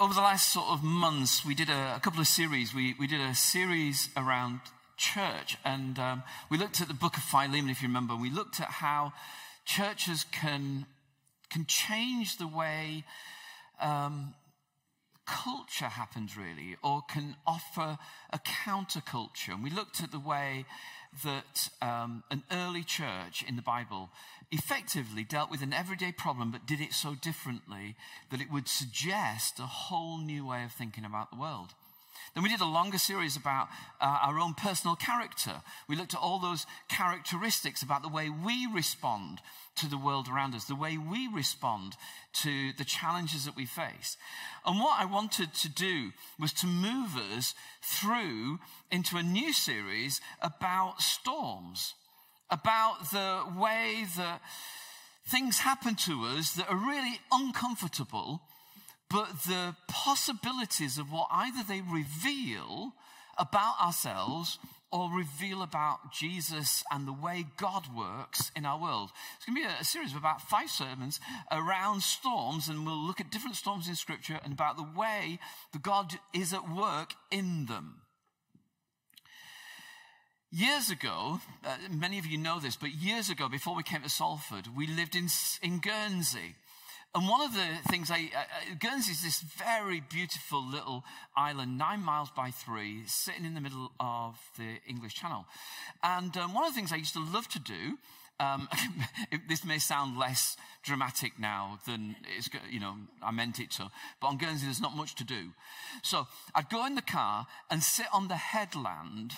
[0.00, 2.74] over the last sort of months, we did a, a couple of series.
[2.74, 4.60] We, we did a series around
[4.96, 8.16] church, and um, we looked at the book of Philemon, if you remember.
[8.16, 9.12] We looked at how
[9.64, 10.86] churches can,
[11.50, 13.04] can change the way
[13.80, 14.34] um,
[15.26, 17.98] culture happens, really, or can offer
[18.30, 19.50] a counterculture.
[19.50, 20.66] And we looked at the way
[21.22, 24.10] that um, an early church in the Bible
[24.50, 27.96] effectively dealt with an everyday problem, but did it so differently
[28.30, 31.74] that it would suggest a whole new way of thinking about the world.
[32.32, 33.68] Then we did a longer series about
[34.00, 35.62] uh, our own personal character.
[35.88, 39.40] We looked at all those characteristics about the way we respond
[39.76, 41.96] to the world around us, the way we respond
[42.42, 44.16] to the challenges that we face.
[44.64, 48.60] And what I wanted to do was to move us through
[48.90, 51.94] into a new series about storms,
[52.50, 54.40] about the way that
[55.26, 58.42] things happen to us that are really uncomfortable
[59.10, 62.92] but the possibilities of what either they reveal
[63.38, 64.58] about ourselves
[64.94, 69.10] or reveal about Jesus and the way God works in our world.
[69.36, 71.18] It's going to be a, series of about five sermons
[71.50, 75.40] around storms, and we'll look at different storms in Scripture and about the way
[75.72, 78.02] that God is at work in them.
[80.52, 84.08] Years ago, uh, many of you know this, but years ago, before we came to
[84.08, 85.26] Salford, we lived in,
[85.60, 86.54] in Guernsey.
[87.14, 91.04] And one of the things I, uh, Guernsey is this very beautiful little
[91.36, 95.46] island, nine miles by three, sitting in the middle of the English Channel.
[96.02, 97.98] And um, one of the things I used to love to do,
[98.40, 98.68] um,
[99.48, 104.26] this may sound less dramatic now than it's, you know, I meant it to, but
[104.26, 105.50] on Guernsey there's not much to do.
[106.02, 109.34] So I'd go in the car and sit on the headland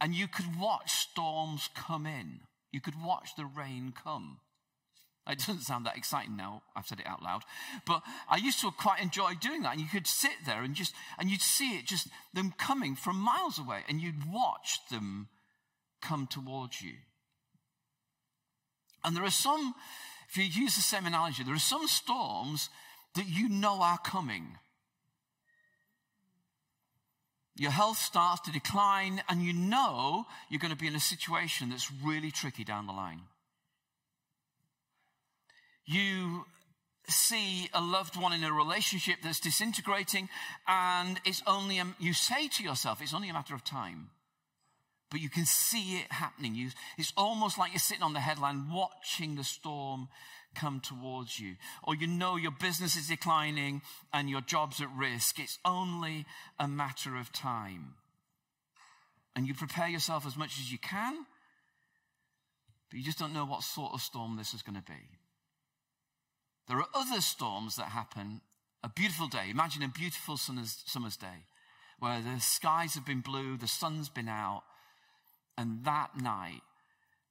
[0.00, 2.40] and you could watch storms come in.
[2.72, 4.38] You could watch the rain come.
[5.28, 6.62] It doesn't sound that exciting now.
[6.76, 7.42] I've said it out loud.
[7.84, 9.72] But I used to quite enjoy doing that.
[9.72, 13.16] And you could sit there and just, and you'd see it just, them coming from
[13.16, 15.28] miles away and you'd watch them
[16.00, 16.92] come towards you.
[19.04, 19.74] And there are some,
[20.28, 22.68] if you use the same analogy, there are some storms
[23.16, 24.58] that you know are coming.
[27.56, 31.70] Your health starts to decline and you know you're going to be in a situation
[31.70, 33.22] that's really tricky down the line
[35.86, 36.44] you
[37.08, 40.28] see a loved one in a relationship that's disintegrating
[40.66, 44.10] and it's only, a, you say to yourself, it's only a matter of time.
[45.10, 46.56] But you can see it happening.
[46.56, 50.08] You, it's almost like you're sitting on the headland watching the storm
[50.56, 51.54] come towards you.
[51.84, 53.82] Or you know your business is declining
[54.12, 55.38] and your job's at risk.
[55.38, 56.26] It's only
[56.58, 57.94] a matter of time.
[59.36, 61.14] And you prepare yourself as much as you can,
[62.90, 65.18] but you just don't know what sort of storm this is going to be.
[66.68, 68.40] There are other storms that happen.
[68.82, 69.50] A beautiful day.
[69.50, 71.46] Imagine a beautiful summer's day
[71.98, 74.62] where the skies have been blue, the sun's been out,
[75.56, 76.60] and that night,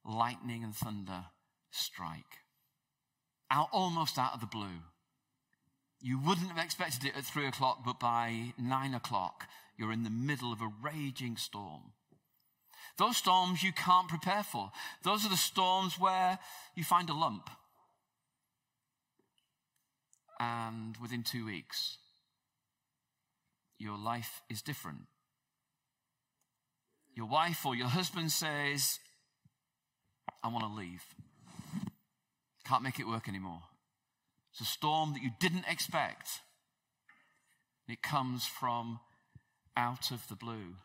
[0.04, 1.26] lightning and thunder
[1.70, 2.42] strike.
[3.50, 4.82] Out almost out of the blue.
[6.00, 9.44] You wouldn't have expected it at three o'clock, but by nine o'clock,
[9.78, 11.92] you're in the middle of a raging storm.
[12.98, 14.72] Those storms you can't prepare for.
[15.04, 16.38] Those are the storms where
[16.74, 17.50] you find a lump
[20.38, 21.98] and within two weeks,
[23.78, 25.02] your life is different.
[27.14, 28.98] Your wife or your husband says,
[30.42, 31.02] I want to leave.
[32.64, 33.62] Can't make it work anymore.
[34.52, 36.40] It's a storm that you didn't expect.
[37.88, 39.00] It comes from
[39.76, 40.76] out of the blue.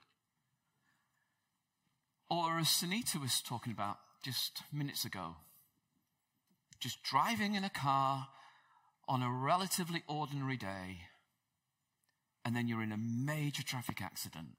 [2.30, 5.36] Or as Sunita was talking about just minutes ago,
[6.80, 8.28] just driving in a car
[9.12, 11.02] on a relatively ordinary day,
[12.46, 14.56] and then you're in a major traffic accident.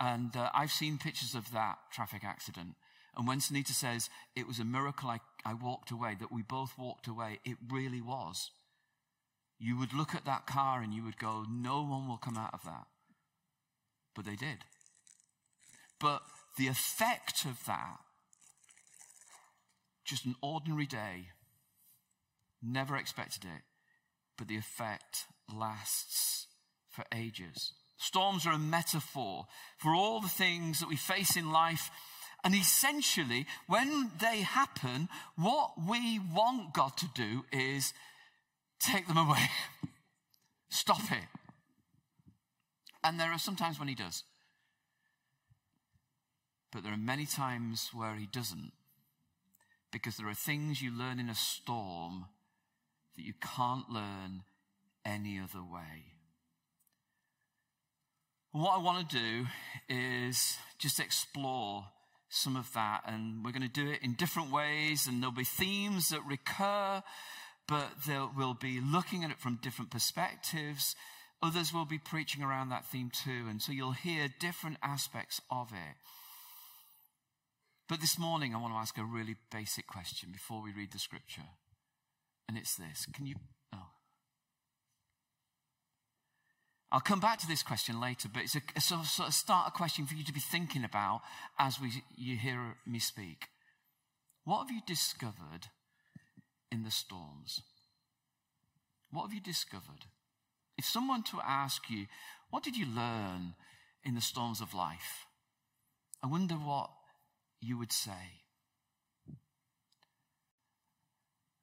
[0.00, 2.76] And uh, I've seen pictures of that traffic accident.
[3.14, 6.78] And when Sunita says, it was a miracle I, I walked away, that we both
[6.78, 8.50] walked away, it really was.
[9.58, 12.54] You would look at that car and you would go, no one will come out
[12.54, 12.86] of that.
[14.16, 14.64] But they did.
[16.00, 16.22] But
[16.56, 17.98] the effect of that,
[20.02, 21.26] just an ordinary day,
[22.66, 23.62] Never expected it,
[24.38, 26.46] but the effect lasts
[26.88, 27.72] for ages.
[27.98, 29.46] Storms are a metaphor
[29.76, 31.90] for all the things that we face in life.
[32.42, 37.92] And essentially, when they happen, what we want God to do is
[38.80, 39.50] take them away.
[40.68, 41.24] Stop it.
[43.02, 44.24] And there are sometimes when He does.
[46.72, 48.72] But there are many times where He doesn't.
[49.92, 52.26] Because there are things you learn in a storm
[53.16, 54.42] that you can't learn
[55.04, 56.12] any other way.
[58.52, 59.46] what I want to do
[59.88, 61.86] is just explore
[62.28, 65.44] some of that, and we're going to do it in different ways, and there'll be
[65.44, 67.02] themes that recur,
[67.68, 67.90] but
[68.36, 70.96] we'll be looking at it from different perspectives.
[71.42, 75.72] Others will be preaching around that theme too, and so you'll hear different aspects of
[75.72, 75.96] it.
[77.88, 80.98] But this morning, I want to ask a really basic question before we read the
[80.98, 81.42] scripture.
[82.48, 83.34] And it's this Can you.
[83.72, 83.88] Oh.
[86.92, 89.34] I'll come back to this question later, but it's a, a sort, of, sort of
[89.34, 91.22] start a question for you to be thinking about
[91.58, 93.48] as we, you hear me speak.
[94.44, 95.68] What have you discovered
[96.70, 97.62] in the storms?
[99.10, 100.06] What have you discovered?
[100.76, 102.06] If someone to ask you,
[102.50, 103.54] what did you learn
[104.04, 105.26] in the storms of life?
[106.22, 106.90] I wonder what
[107.60, 108.43] you would say.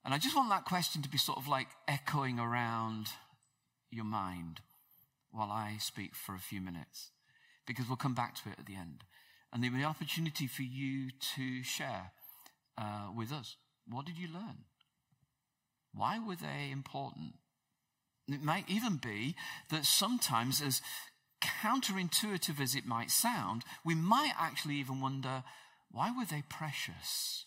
[0.03, 3.07] And I just want that question to be sort of like echoing around
[3.91, 4.61] your mind
[5.31, 7.11] while I speak for a few minutes,
[7.65, 9.03] because we'll come back to it at the end.
[9.53, 12.11] And there'll be an opportunity for you to share
[12.77, 13.55] uh, with us.
[13.87, 14.65] What did you learn?
[15.93, 17.35] Why were they important?
[18.27, 19.35] It might even be
[19.69, 20.81] that sometimes, as
[21.41, 25.43] counterintuitive as it might sound, we might actually even wonder
[25.91, 27.45] why were they precious?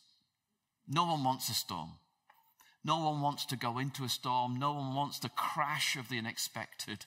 [0.86, 1.92] No one wants a storm.
[2.84, 4.58] No one wants to go into a storm.
[4.58, 7.06] No one wants the crash of the unexpected.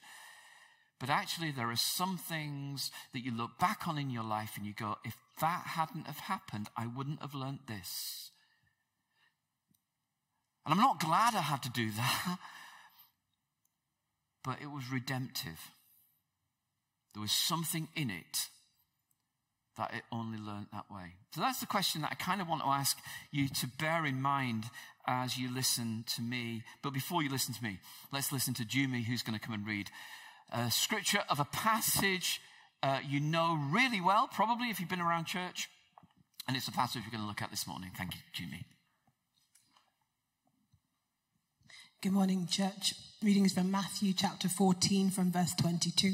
[1.00, 4.66] But actually, there are some things that you look back on in your life and
[4.66, 8.32] you go, if that hadn't have happened, I wouldn't have learnt this.
[10.66, 12.38] And I'm not glad I had to do that,
[14.44, 15.72] but it was redemptive.
[17.14, 18.50] There was something in it
[19.78, 21.14] that it only learnt that way.
[21.34, 22.98] So that's the question that I kind of want to ask
[23.32, 24.66] you to bear in mind
[25.08, 26.64] as you listen to me.
[26.82, 27.80] But before you listen to me,
[28.12, 29.90] let's listen to Jumi, who's going to come and read
[30.52, 32.42] a scripture of a passage
[32.84, 35.70] uh, you know really well, probably if you've been around church.
[36.48, 37.92] And it's the passage we're going to look at this morning.
[37.98, 38.64] Thank you, Jumi.
[42.02, 42.94] Good morning, church.
[43.24, 46.14] Reading is from Matthew chapter 14 from verse 22.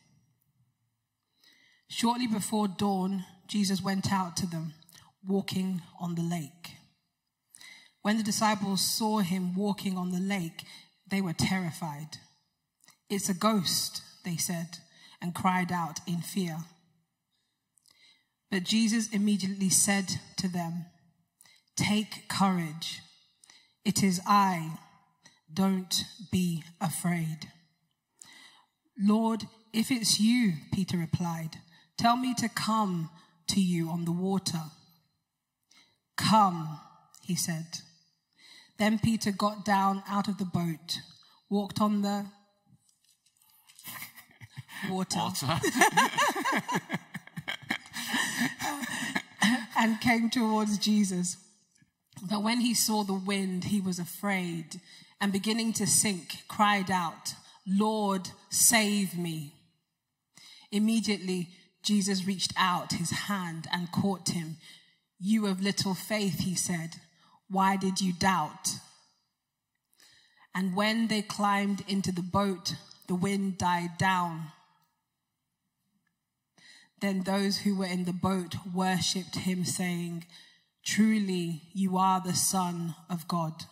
[1.93, 4.75] Shortly before dawn, Jesus went out to them,
[5.27, 6.77] walking on the lake.
[8.01, 10.63] When the disciples saw him walking on the lake,
[11.05, 12.17] they were terrified.
[13.09, 14.77] It's a ghost, they said,
[15.21, 16.59] and cried out in fear.
[18.49, 20.85] But Jesus immediately said to them,
[21.75, 23.01] Take courage.
[23.83, 24.77] It is I.
[25.53, 27.49] Don't be afraid.
[28.97, 31.57] Lord, if it's you, Peter replied,
[32.01, 33.11] tell me to come
[33.47, 34.63] to you on the water.
[36.17, 36.79] Come,
[37.21, 37.67] he said.
[38.79, 40.97] Then Peter got down out of the boat,
[41.47, 42.25] walked on the
[44.89, 45.59] water, water.
[49.77, 51.37] and came towards Jesus.
[52.27, 54.81] But when he saw the wind, he was afraid
[55.19, 57.35] and beginning to sink, cried out,
[57.67, 59.53] Lord, save me.
[60.71, 61.49] Immediately,
[61.83, 64.57] Jesus reached out his hand and caught him.
[65.19, 66.95] You of little faith, he said,
[67.51, 68.69] why did you doubt?
[70.55, 72.75] And when they climbed into the boat,
[73.07, 74.53] the wind died down.
[77.01, 80.25] Then those who were in the boat worshipped him, saying,
[80.85, 83.65] Truly, you are the Son of God.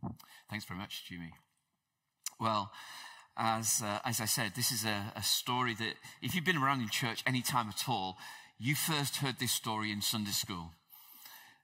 [0.00, 0.26] Thank you.
[0.48, 1.32] Thanks very much, Jimmy.
[2.38, 2.70] Well,
[3.36, 6.80] as, uh, as I said, this is a, a, story that if you've been around
[6.80, 8.16] in church any time at all,
[8.58, 10.72] you first heard this story in Sunday school.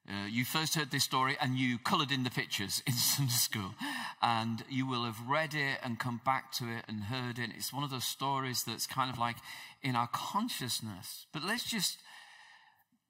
[0.09, 3.75] Uh, you first heard this story and you colored in the pictures in Sunday school.
[4.23, 7.51] And you will have read it and come back to it and heard it.
[7.57, 9.37] It's one of those stories that's kind of like
[9.83, 11.27] in our consciousness.
[11.33, 11.99] But let's just,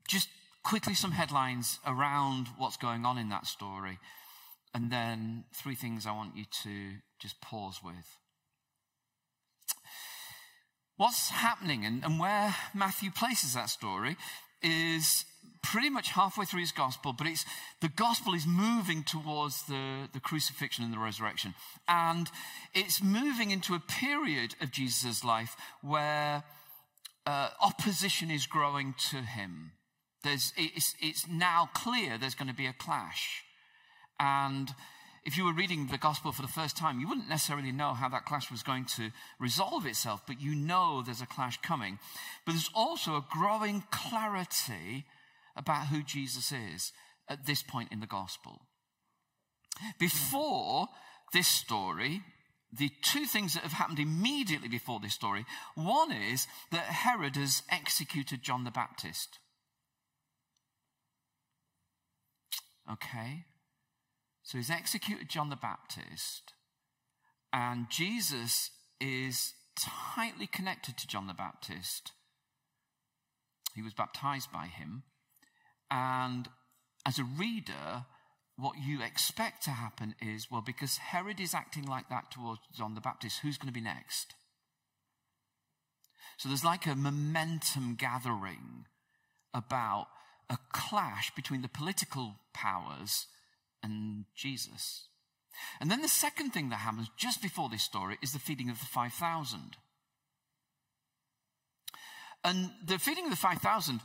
[0.09, 0.29] just
[0.63, 3.99] quickly some headlines around what's going on in that story.
[4.75, 8.19] And then three things I want you to just pause with
[10.97, 14.17] what's happening and, and where Matthew places that story
[14.63, 15.25] is
[15.63, 17.45] pretty much halfway through his gospel, but it's,
[17.81, 21.55] the gospel is moving towards the, the crucifixion and the resurrection.
[21.89, 22.31] And
[22.73, 26.45] it's moving into a period of Jesus' life where
[27.27, 29.73] uh, opposition is growing to him.
[30.23, 33.43] There's, it's, it's now clear there's going to be a clash.
[34.21, 34.71] And
[35.27, 38.09] if you were reading the gospel for the first time, you wouldn't necessarily know how
[38.09, 41.99] that clash was going to resolve itself, but you know there's a clash coming.
[42.45, 45.05] But there's also a growing clarity
[45.57, 46.93] about who Jesus is
[47.29, 48.63] at this point in the gospel.
[49.99, 50.87] Before
[51.33, 52.23] this story,
[52.73, 57.63] the two things that have happened immediately before this story one is that Herod has
[57.69, 59.41] executed John the Baptist.
[62.91, 63.45] Okay?
[64.47, 66.53] So he's executed John the Baptist,
[67.53, 72.13] and Jesus is tightly connected to John the Baptist.
[73.75, 75.03] He was baptized by him.
[75.91, 76.49] And
[77.05, 78.05] as a reader,
[78.57, 82.95] what you expect to happen is well, because Herod is acting like that towards John
[82.95, 84.35] the Baptist, who's going to be next?
[86.37, 88.85] So there's like a momentum gathering
[89.53, 90.07] about
[90.49, 93.27] a clash between the political powers
[93.87, 95.09] and Jesus.
[95.81, 98.79] And then the second thing that happens just before this story is the feeding of
[98.79, 99.77] the 5,000.
[102.45, 104.01] And the feeding of the 5,000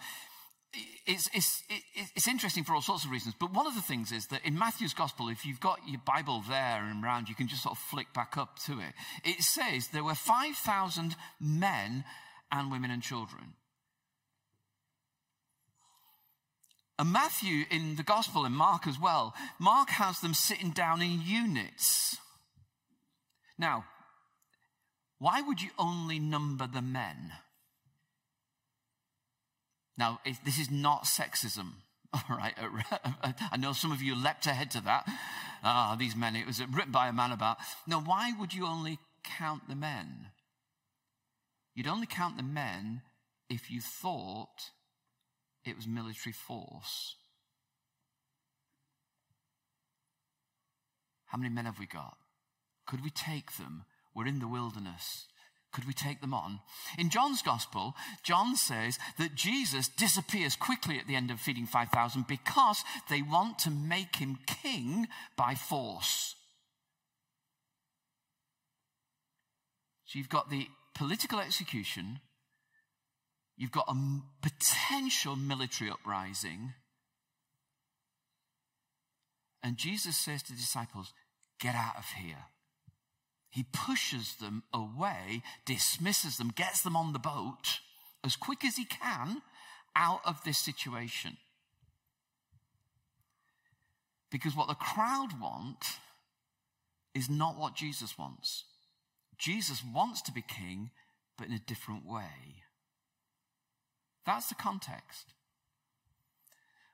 [1.05, 1.63] is, is,
[2.15, 3.35] it's interesting for all sorts of reasons.
[3.39, 6.43] But one of the things is that in Matthew's gospel, if you've got your Bible
[6.47, 8.93] there and around, you can just sort of flick back up to it.
[9.23, 12.05] It says there were 5,000 men
[12.51, 13.53] and women and children.
[17.01, 21.23] And Matthew in the gospel and Mark as well, Mark has them sitting down in
[21.23, 22.17] units.
[23.57, 23.85] Now,
[25.17, 27.31] why would you only number the men?
[29.97, 31.71] Now, this is not sexism.
[32.13, 32.53] All right.
[33.51, 35.09] I know some of you leapt ahead to that.
[35.63, 37.57] Ah, these men, it was written by a man about.
[37.87, 40.27] Now, why would you only count the men?
[41.73, 43.01] You'd only count the men
[43.49, 44.69] if you thought
[45.65, 47.15] it was military force.
[51.27, 52.17] How many men have we got?
[52.85, 53.85] Could we take them?
[54.13, 55.27] We're in the wilderness.
[55.71, 56.59] Could we take them on?
[56.97, 62.27] In John's gospel, John says that Jesus disappears quickly at the end of feeding 5,000
[62.27, 66.35] because they want to make him king by force.
[70.05, 72.19] So you've got the political execution
[73.57, 76.73] You've got a potential military uprising.
[79.63, 81.13] And Jesus says to the disciples,
[81.59, 82.45] Get out of here.
[83.51, 87.79] He pushes them away, dismisses them, gets them on the boat
[88.23, 89.41] as quick as he can
[89.95, 91.37] out of this situation.
[94.31, 95.99] Because what the crowd want
[97.13, 98.63] is not what Jesus wants.
[99.37, 100.91] Jesus wants to be king,
[101.37, 102.63] but in a different way.
[104.25, 105.33] That's the context.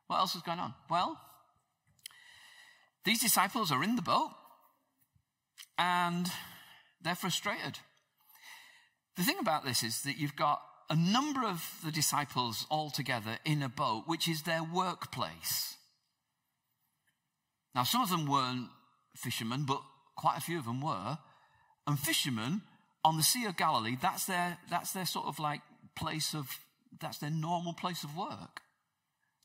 [0.07, 0.73] What else is going on?
[0.89, 1.19] Well,
[3.03, 4.31] these disciples are in the boat
[5.77, 6.29] and
[7.01, 7.79] they're frustrated.
[9.15, 13.37] The thing about this is that you've got a number of the disciples all together
[13.43, 15.75] in a boat, which is their workplace.
[17.75, 18.69] Now, some of them weren't
[19.15, 19.81] fishermen, but
[20.15, 21.17] quite a few of them were.
[21.85, 22.61] And fishermen
[23.03, 25.61] on the Sea of Galilee, that's their, that's their sort of like
[25.95, 26.59] place of
[26.99, 28.61] that's their normal place of work.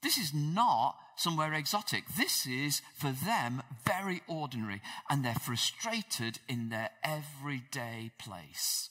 [0.02, 2.04] This is not somewhere exotic.
[2.16, 4.82] This is, for them, very ordinary.
[5.08, 8.90] And they're frustrated in their everyday place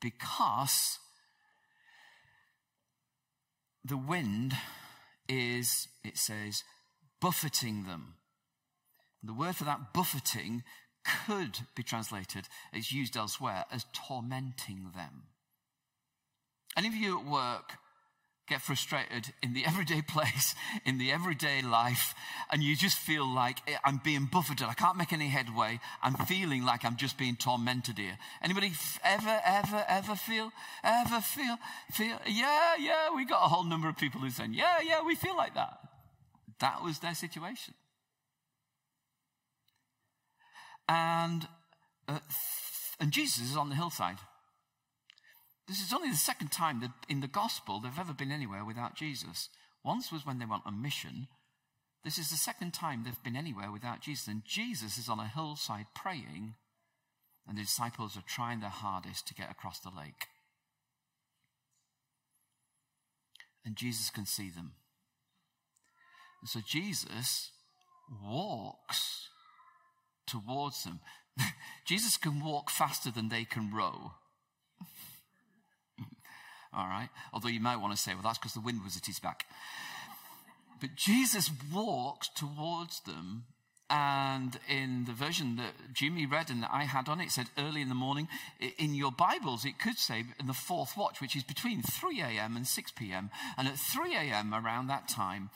[0.00, 0.98] because
[3.84, 4.54] the wind
[5.28, 6.64] is, it says,
[7.20, 8.14] buffeting them.
[9.22, 10.64] The word for that buffeting
[11.26, 15.24] could be translated, it's used elsewhere, as tormenting them.
[16.76, 17.72] Any of you at work
[18.46, 20.54] get frustrated in the everyday place,
[20.84, 22.14] in the everyday life,
[22.50, 24.66] and you just feel like eh, I'm being buffeted.
[24.66, 25.80] I can't make any headway.
[26.02, 28.18] I'm feeling like I'm just being tormented here.
[28.42, 30.52] Anybody ever, ever, ever feel,
[30.82, 31.56] ever feel,
[31.92, 35.14] feel, yeah, yeah, we got a whole number of people who saying, yeah, yeah, we
[35.14, 35.78] feel like that.
[36.60, 37.74] That was their situation.
[40.88, 41.48] And,
[42.06, 42.18] uh,
[43.00, 44.18] and Jesus is on the hillside.
[45.66, 48.96] This is only the second time that in the gospel they've ever been anywhere without
[48.96, 49.48] Jesus.
[49.82, 51.28] Once was when they went on mission.
[52.04, 54.28] This is the second time they've been anywhere without Jesus.
[54.28, 56.54] And Jesus is on a hillside praying,
[57.48, 60.26] and the disciples are trying their hardest to get across the lake.
[63.64, 64.72] And Jesus can see them.
[66.44, 67.52] So Jesus
[68.22, 69.30] walks
[70.26, 71.00] towards them.
[71.86, 74.12] Jesus can walk faster than they can row.
[76.76, 77.08] All right?
[77.32, 79.46] Although you might want to say, well, that's because the wind was at his back.
[80.80, 83.44] But Jesus walked towards them
[83.90, 87.50] and in the version that Jimmy read and that I had on it, it said
[87.58, 88.28] early in the morning.
[88.78, 92.56] In your Bibles, it could say in the fourth watch, which is between 3 a.m.
[92.56, 93.30] and 6 p.m.
[93.58, 95.50] And at 3 a.m., around that time,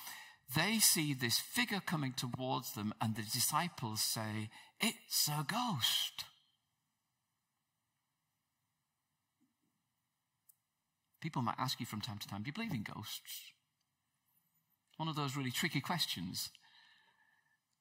[0.55, 6.25] they see this figure coming towards them, and the disciples say, It's a ghost.
[11.21, 13.53] People might ask you from time to time, Do you believe in ghosts?
[14.97, 16.51] One of those really tricky questions.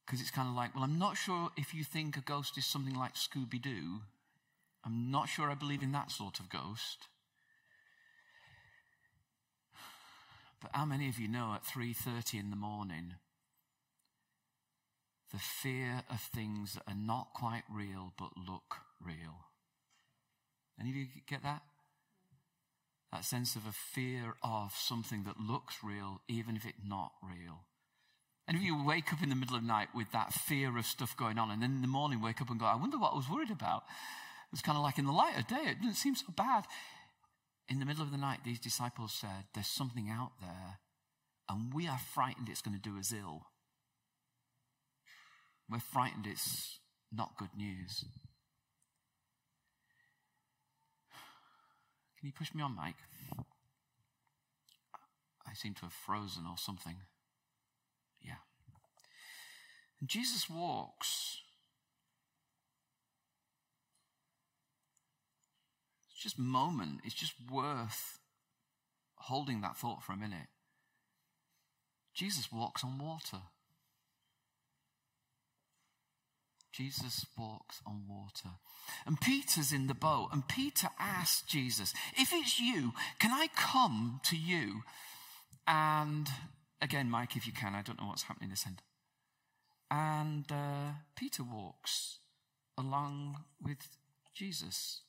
[0.06, 2.65] Because it's kind of like, well, I'm not sure if you think a ghost is
[2.65, 4.01] something like Scooby Doo.
[4.86, 7.08] I'm not sure I believe in that sort of ghost.
[10.62, 13.15] But how many of you know at 3:30 in the morning
[15.32, 19.50] the fear of things that are not quite real but look real?
[20.79, 21.63] Any of you get that?
[23.11, 27.63] That sense of a fear of something that looks real even if it's not real.
[28.47, 30.85] And if you wake up in the middle of the night with that fear of
[30.85, 33.13] stuff going on, and then in the morning wake up and go, I wonder what
[33.13, 33.83] I was worried about.
[34.53, 36.65] It's kind of like in the light of day, it didn't seem so bad.
[37.67, 40.79] In the middle of the night, these disciples said, There's something out there,
[41.49, 43.47] and we are frightened it's going to do us ill.
[45.69, 46.79] We're frightened it's
[47.11, 48.05] not good news.
[52.27, 52.98] Can you push me on, Mike?
[55.48, 56.98] I seem to have frozen or something.
[58.22, 58.41] Yeah.
[60.01, 61.39] And Jesus walks.
[66.12, 67.00] It's just moment.
[67.05, 68.19] It's just worth
[69.15, 70.50] holding that thought for a minute.
[72.13, 73.43] Jesus walks on water.
[76.77, 78.50] Jesus walks on water.
[79.05, 84.22] And Peter's in the boat, and Peter asks Jesus, If it's you, can I come
[84.25, 84.83] to you
[85.68, 86.29] and
[86.81, 88.81] Again, Mike, if you can, I don't know what's happening this end.
[89.90, 92.20] And uh, Peter walks
[92.77, 93.77] along with
[94.35, 95.01] Jesus.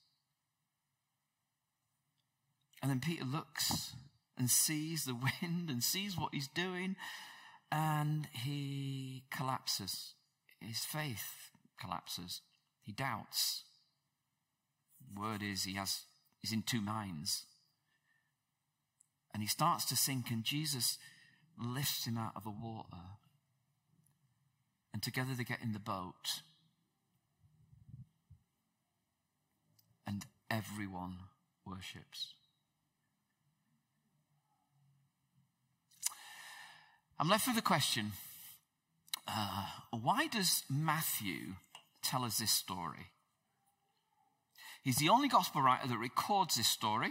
[2.81, 3.93] And then Peter looks
[4.39, 6.97] and sees the wind and sees what he's doing,
[7.71, 10.15] and he collapses.
[10.61, 12.41] His faith collapses.
[12.83, 13.65] He doubts.
[15.15, 16.03] word is he has
[16.41, 17.45] he's in two minds.
[19.33, 20.99] And he starts to sink, and Jesus
[21.61, 23.05] lifts him out of the water.
[24.93, 26.43] And together they get in the boat.
[30.07, 31.17] And everyone
[31.67, 32.33] worships.
[37.21, 38.13] I'm left with the question
[39.27, 41.55] uh, why does Matthew
[42.09, 43.13] tell us this story?
[44.83, 47.11] He's the only gospel writer that records this story.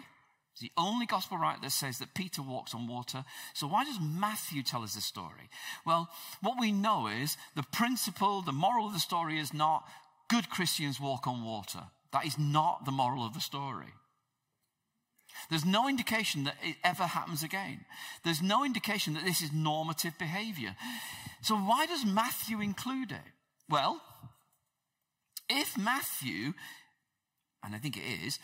[0.54, 3.24] It's the only gospel writer that says that Peter walks on water.
[3.54, 5.50] So why does Matthew tell us this story?
[5.86, 6.10] Well,
[6.42, 9.88] what we know is the principle, the moral of the story is not
[10.30, 11.84] good Christians walk on water.
[12.12, 13.94] That is not the moral of the story.
[15.50, 17.86] There's no indication that it ever happens again.
[18.24, 20.76] There's no indication that this is normative behavior.
[21.42, 23.22] So why does Matthew include it?
[23.70, 24.02] Well,
[25.50, 26.54] if Matthew,
[27.64, 28.40] and I think it is,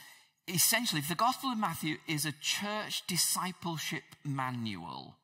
[0.48, 5.16] essentially, if the Gospel of Matthew is a church discipleship manual.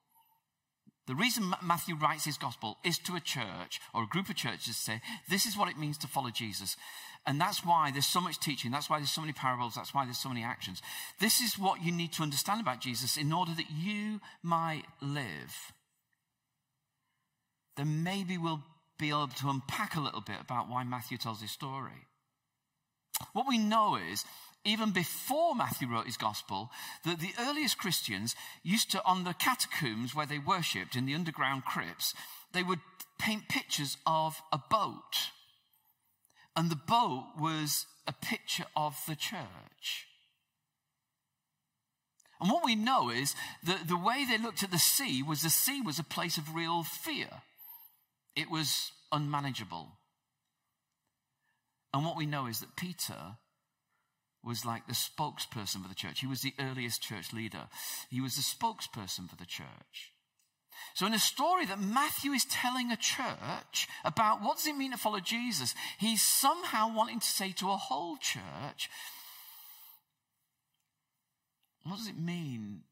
[1.07, 4.65] The reason Matthew writes his gospel is to a church or a group of churches
[4.65, 6.77] to say, this is what it means to follow Jesus.
[7.25, 8.69] And that's why there's so much teaching.
[8.69, 9.73] That's why there's so many parables.
[9.73, 10.83] That's why there's so many actions.
[11.19, 15.73] This is what you need to understand about Jesus in order that you might live.
[17.75, 18.61] Then maybe we'll
[18.99, 22.05] be able to unpack a little bit about why Matthew tells his story.
[23.33, 24.23] What we know is
[24.65, 26.69] even before Matthew wrote his gospel,
[27.05, 31.65] that the earliest Christians used to, on the catacombs where they worshipped in the underground
[31.65, 32.13] crypts,
[32.53, 32.79] they would
[33.17, 35.31] paint pictures of a boat.
[36.55, 40.07] And the boat was a picture of the church.
[42.41, 45.49] And what we know is that the way they looked at the sea was the
[45.49, 47.29] sea was a place of real fear.
[48.39, 49.89] It was unmanageable.
[51.93, 53.35] And what we know is that Peter
[54.41, 56.21] was like the spokesperson for the church.
[56.21, 57.67] He was the earliest church leader.
[58.09, 60.13] He was the spokesperson for the church.
[60.93, 64.91] So in a story that Matthew is telling a church about what does it mean
[64.91, 68.89] to follow Jesus, he's somehow wanting to say to a whole church,
[71.83, 72.83] what does it mean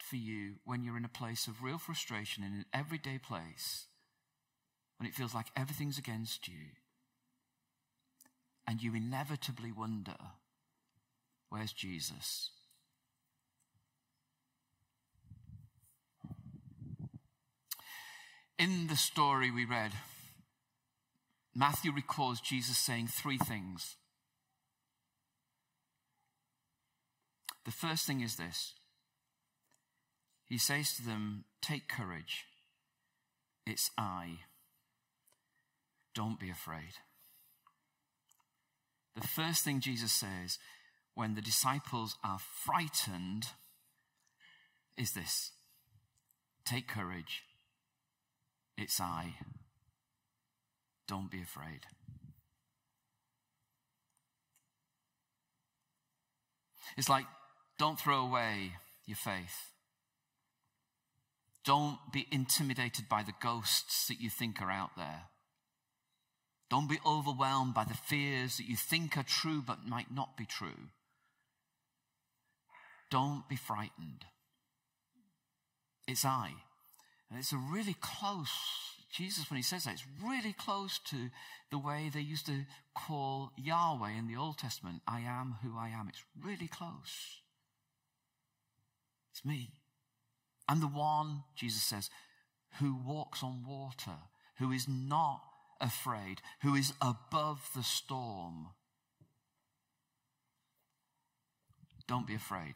[0.00, 3.86] for you when you're in a place of real frustration in an everyday place,
[5.00, 6.76] when it feels like everything's against you,
[8.66, 10.16] and you inevitably wonder,
[11.48, 12.50] where's Jesus?
[18.58, 19.92] In the story we read,
[21.54, 23.96] Matthew records Jesus saying three things.
[27.64, 28.74] The first thing is this
[30.44, 32.44] He says to them, Take courage.
[33.64, 34.40] It's I.
[36.14, 36.94] Don't be afraid.
[39.14, 40.58] The first thing Jesus says
[41.14, 43.46] when the disciples are frightened
[44.96, 45.52] is this
[46.64, 47.42] Take courage.
[48.76, 49.34] It's I.
[51.08, 51.80] Don't be afraid.
[56.96, 57.24] It's like,
[57.78, 58.72] don't throw away
[59.06, 59.72] your faith.
[61.64, 65.22] Don't be intimidated by the ghosts that you think are out there.
[66.70, 70.46] Don't be overwhelmed by the fears that you think are true but might not be
[70.46, 70.88] true.
[73.10, 74.24] Don't be frightened.
[76.06, 76.52] It's I.
[77.28, 78.50] And it's a really close,
[79.12, 81.30] Jesus, when he says that, it's really close to
[81.72, 85.02] the way they used to call Yahweh in the Old Testament.
[85.08, 86.08] I am who I am.
[86.08, 87.40] It's really close.
[89.32, 89.72] It's me.
[90.68, 92.10] I'm the one, Jesus says,
[92.78, 94.18] who walks on water,
[94.58, 95.40] who is not
[95.80, 98.68] afraid, who is above the storm.
[102.06, 102.74] Don't be afraid.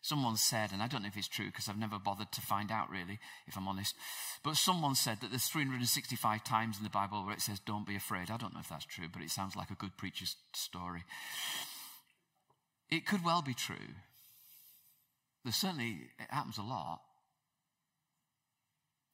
[0.00, 2.70] Someone said, and I don't know if it's true because I've never bothered to find
[2.70, 3.94] out really, if I'm honest,
[4.42, 7.96] but someone said that there's 365 times in the Bible where it says, don't be
[7.96, 8.30] afraid.
[8.30, 11.04] I don't know if that's true, but it sounds like a good preacher's story.
[12.90, 13.96] It could well be true.
[15.44, 17.00] There's certainly, it happens a lot.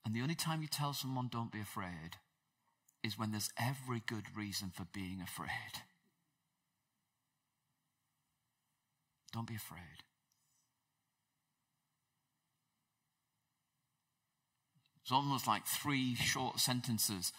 [0.05, 2.19] And the only time you tell someone, don't be afraid,
[3.03, 5.83] is when there's every good reason for being afraid.
[9.33, 10.05] Don't be afraid.
[15.03, 17.33] It's almost like three short sentences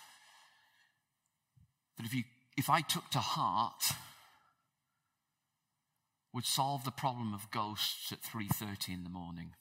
[1.98, 2.24] that if you
[2.58, 3.92] if I took to heart
[6.32, 9.56] would solve the problem of ghosts at 3:30 in the morning.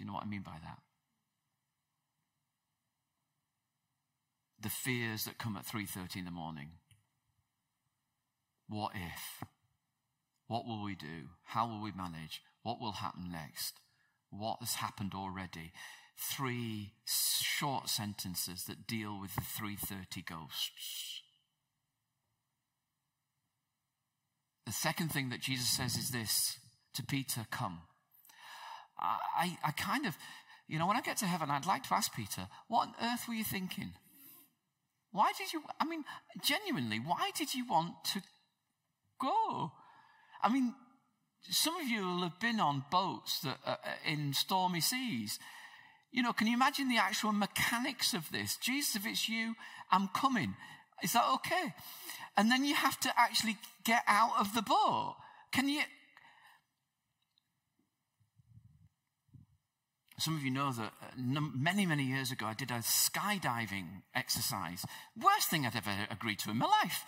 [0.00, 0.78] Do you know what I mean by that?
[4.62, 6.78] The fears that come at 3:30 in the morning.
[8.66, 9.44] What if?
[10.46, 11.28] What will we do?
[11.44, 12.42] How will we manage?
[12.62, 13.80] What will happen next?
[14.30, 15.72] what has happened already.
[16.16, 21.22] Three short sentences that deal with the 330 ghosts.
[24.66, 26.58] The second thing that Jesus says is this
[26.94, 27.80] to Peter, come.
[29.00, 30.16] I, I kind of,
[30.68, 33.26] you know, when I get to heaven, I'd like to ask Peter, what on earth
[33.26, 33.92] were you thinking?
[35.12, 36.04] Why did you, I mean,
[36.42, 38.22] genuinely, why did you want to
[39.20, 39.72] go?
[40.42, 40.74] I mean,
[41.48, 45.38] some of you will have been on boats that uh, in stormy seas.
[46.12, 48.56] You know, can you imagine the actual mechanics of this?
[48.56, 49.54] Jesus, if it's you,
[49.90, 50.54] I'm coming.
[51.02, 51.74] Is that okay?
[52.36, 55.16] And then you have to actually get out of the boat.
[55.52, 55.82] Can you?
[60.20, 64.84] Some of you know that uh, many, many years ago, I did a skydiving exercise.
[65.20, 67.04] Worst thing I'd ever agreed to in my life.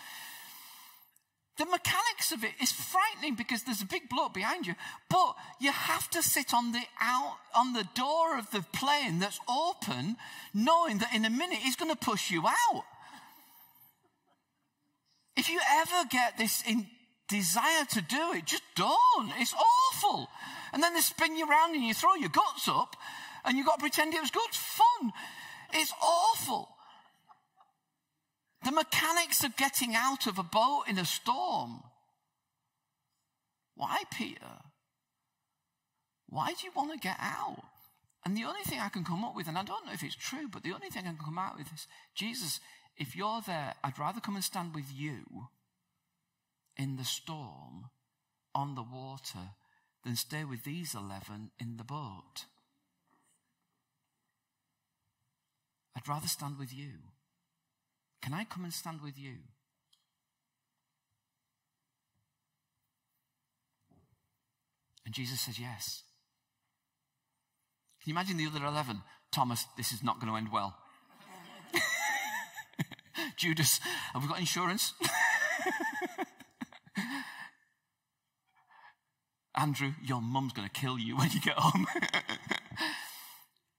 [1.58, 4.74] The mechanics of it is frightening because there's a big bloke behind you,
[5.10, 9.38] but you have to sit on the out, on the door of the plane that's
[9.46, 10.16] open,
[10.54, 12.84] knowing that in a minute he's going to push you out.
[15.36, 16.86] If you ever get this in
[17.28, 19.32] desire to do it, just don't.
[19.38, 20.28] It's awful.
[20.72, 22.96] And then they spin you around and you throw your guts up
[23.44, 25.12] and you've got to pretend it was good fun.
[25.74, 26.68] It's awful.
[28.64, 31.82] The mechanics of getting out of a boat in a storm.
[33.74, 34.60] Why, Peter?
[36.28, 37.62] Why do you want to get out?
[38.24, 40.14] And the only thing I can come up with, and I don't know if it's
[40.14, 42.60] true, but the only thing I can come out with is Jesus,
[42.96, 45.48] if you're there, I'd rather come and stand with you
[46.76, 47.90] in the storm
[48.54, 49.50] on the water
[50.04, 52.46] than stay with these 11 in the boat.
[55.96, 56.92] I'd rather stand with you.
[58.22, 59.34] Can I come and stand with you?
[65.04, 66.04] And Jesus says, Yes.
[68.02, 69.02] Can you imagine the other 11?
[69.30, 70.76] Thomas, this is not going to end well.
[73.36, 73.78] Judas,
[74.12, 74.94] have we got insurance?
[79.54, 81.86] Andrew, your mum's going to kill you when you get home.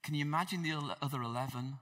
[0.04, 1.76] Can you imagine the other 11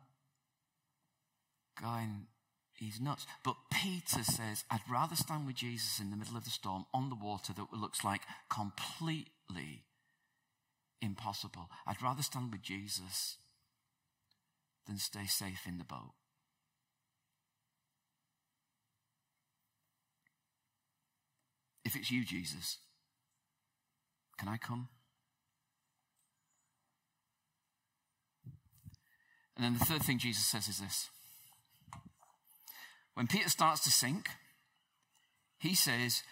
[1.81, 2.27] going,
[2.73, 3.25] he's nuts.
[3.43, 7.09] But Peter says, I'd rather stand with Jesus in the middle of the storm on
[7.09, 9.83] the water that looks like completely
[11.01, 11.69] impossible.
[11.87, 13.37] I'd rather stand with Jesus
[14.87, 16.13] than stay safe in the boat.
[21.83, 22.77] If it's you, Jesus,
[24.41, 24.87] can I come?
[29.55, 31.09] And then the third thing Jesus says is this.
[33.13, 34.29] When Peter starts to sink,
[35.59, 36.23] he says,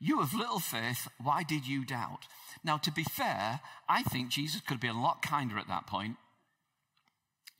[0.00, 2.26] You have little faith, why did you doubt?
[2.64, 6.16] Now, to be fair, I think Jesus could be a lot kinder at that point.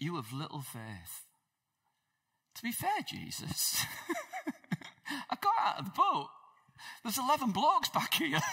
[0.01, 1.27] You have little faith.
[2.57, 3.85] To be fair, Jesus,
[5.31, 6.27] I got out of the boat.
[7.05, 8.41] There's 11 blocks back here.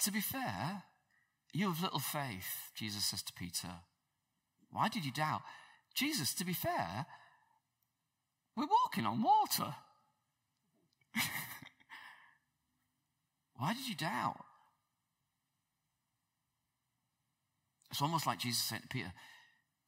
[0.00, 0.82] to be fair,
[1.52, 3.68] you have little faith, Jesus says to Peter.
[4.70, 5.42] Why did you doubt?
[5.94, 7.06] Jesus, to be fair,
[8.56, 9.74] we're walking on water.
[13.56, 14.44] Why did you doubt?
[17.90, 19.12] It's almost like Jesus said to Peter,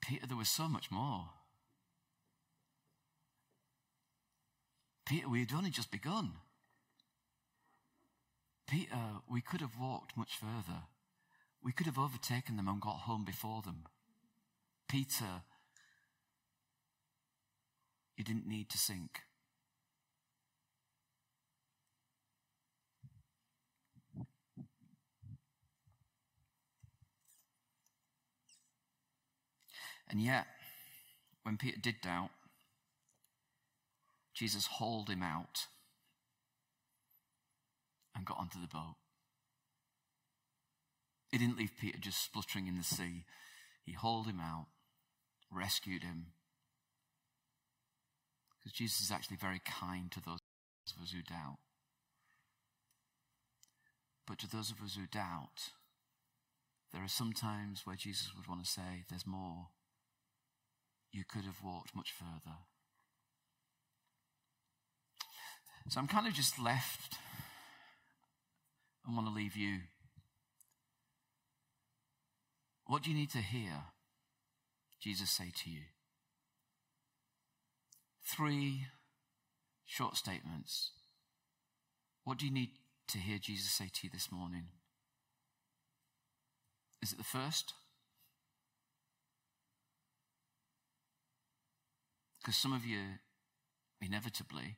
[0.01, 1.27] Peter, there was so much more.
[5.05, 6.33] Peter, we had only just begun.
[8.69, 10.83] Peter, we could have walked much further.
[11.65, 13.85] We could have overtaken them and got home before them.
[14.89, 15.43] Peter,
[18.17, 19.21] you didn't need to sink.
[30.11, 30.47] And yet,
[31.43, 32.31] when Peter did doubt,
[34.35, 35.67] Jesus hauled him out
[38.19, 38.97] and got onto the boat.
[41.31, 43.25] He didn't leave Peter just spluttering in the sea.
[43.85, 44.67] He hauled him out,
[45.53, 46.33] rescued him.
[48.59, 50.41] Because Jesus is actually very kind to those
[50.97, 51.59] of us who doubt.
[54.27, 55.71] But to those of us who doubt,
[56.93, 59.69] there are some times where Jesus would want to say, There's more.
[61.13, 62.57] You could have walked much further.
[65.89, 67.17] So I'm kind of just left
[69.09, 69.79] and want to leave you
[72.89, 73.83] what do you need to hear
[74.99, 75.83] Jesus say to you?
[78.25, 78.87] Three
[79.85, 80.93] short statements.
[82.25, 82.71] What do you need
[83.09, 84.69] to hear Jesus say to you this morning?
[87.03, 87.75] Is it the first?
[92.41, 93.01] Because some of you,
[94.01, 94.77] inevitably,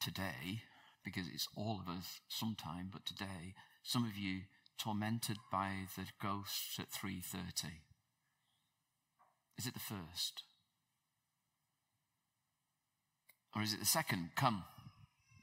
[0.00, 0.62] today,
[1.04, 4.42] because it's all of us sometime, but today, some of you
[4.78, 7.64] tormented by the ghosts at 3.30?
[9.58, 10.42] Is it the first?
[13.54, 14.30] Or is it the second?
[14.36, 14.64] Come.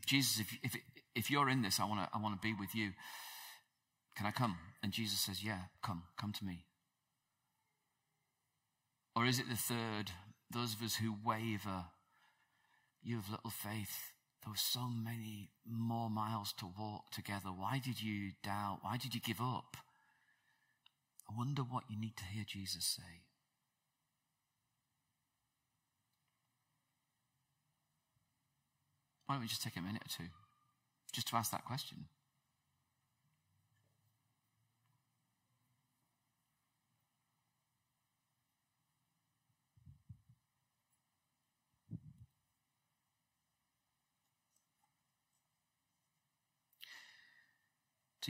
[0.05, 0.75] Jesus, if, if,
[1.15, 2.91] if you're in this, I want to I wanna be with you.
[4.17, 4.57] Can I come?
[4.81, 6.65] And Jesus says, Yeah, come, come to me.
[9.15, 10.11] Or is it the third?
[10.51, 11.85] Those of us who waver,
[13.03, 14.11] you have little faith.
[14.43, 17.49] There were so many more miles to walk together.
[17.49, 18.80] Why did you doubt?
[18.82, 19.75] Why did you give up?
[21.30, 23.21] I wonder what you need to hear Jesus say.
[29.25, 30.30] Why don't we just take a minute or two
[31.12, 32.06] just to ask that question?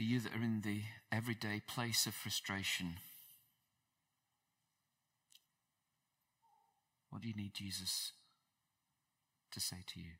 [0.00, 0.80] To you that are in the
[1.12, 2.94] everyday place of frustration,
[7.10, 8.12] what do you need Jesus
[9.52, 10.12] to say to you?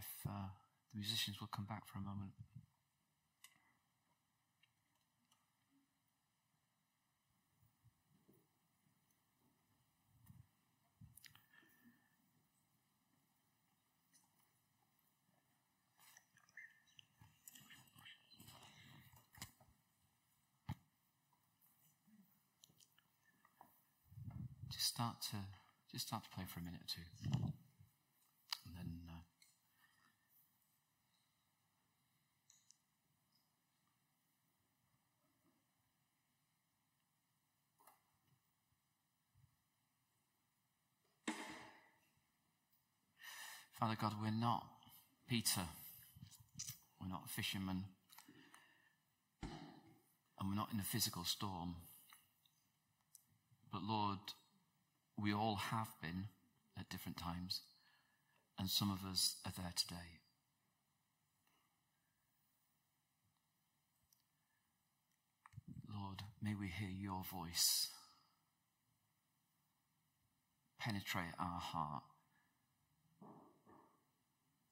[0.00, 0.48] if uh,
[0.92, 2.32] the musicians will come back for a moment.
[24.72, 25.36] Just start to
[25.92, 27.69] just start to play for a minute or two.
[43.80, 44.66] Father God, we're not
[45.26, 45.62] Peter.
[47.00, 47.84] We're not fishermen.
[49.42, 51.76] And we're not in a physical storm.
[53.72, 54.18] But Lord,
[55.18, 56.24] we all have been
[56.78, 57.62] at different times.
[58.58, 60.20] And some of us are there today.
[65.88, 67.88] Lord, may we hear your voice
[70.78, 72.02] penetrate our heart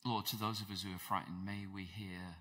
[0.09, 2.37] Lord, to those of us who are frightened, may we hear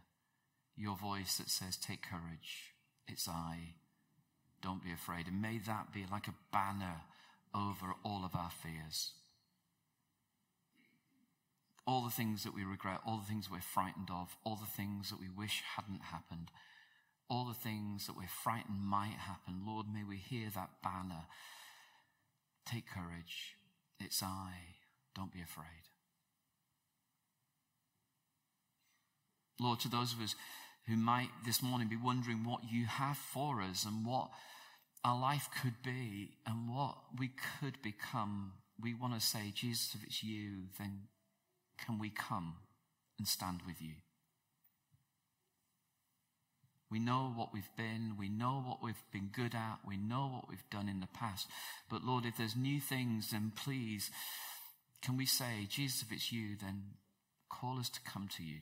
[0.77, 2.71] your voice that says, Take courage,
[3.09, 3.73] it's I,
[4.61, 5.27] don't be afraid.
[5.27, 7.01] And may that be like a banner
[7.53, 9.11] over all of our fears.
[11.85, 15.09] All the things that we regret, all the things we're frightened of, all the things
[15.09, 16.51] that we wish hadn't happened,
[17.29, 19.63] all the things that we're frightened might happen.
[19.65, 21.25] Lord, may we hear that banner.
[22.65, 23.55] Take courage,
[23.99, 24.51] it's I,
[25.13, 25.87] don't be afraid.
[29.59, 30.35] Lord, to those of us
[30.87, 34.29] who might this morning be wondering what you have for us and what
[35.03, 40.03] our life could be and what we could become, we want to say, Jesus, if
[40.03, 41.07] it's you, then
[41.83, 42.55] can we come
[43.17, 43.93] and stand with you?
[46.89, 48.15] We know what we've been.
[48.17, 49.79] We know what we've been good at.
[49.85, 51.47] We know what we've done in the past.
[51.89, 54.09] But Lord, if there's new things, then please,
[55.01, 56.83] can we say, Jesus, if it's you, then
[57.49, 58.59] call us to come to you.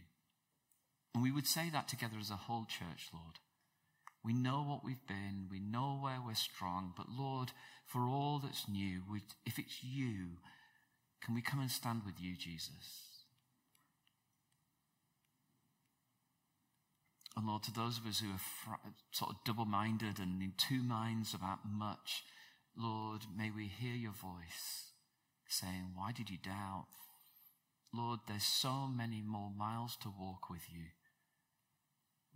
[1.16, 3.40] And we would say that together as a whole church, Lord.
[4.22, 7.54] We know what we've been, we know where we're strong, but Lord,
[7.86, 9.02] for all that's new,
[9.46, 10.40] if it's you,
[11.24, 13.24] can we come and stand with you, Jesus?
[17.38, 20.52] And Lord, to those of us who are fr- sort of double minded and in
[20.58, 22.24] two minds about much,
[22.76, 24.92] Lord, may we hear your voice
[25.48, 26.88] saying, Why did you doubt?
[27.94, 30.88] Lord, there's so many more miles to walk with you.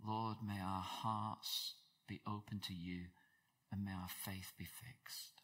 [0.06, 1.74] Lord, may our hearts
[2.08, 3.06] be open to you
[3.70, 5.39] and may our faith be fixed.